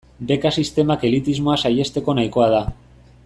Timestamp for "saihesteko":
1.65-2.17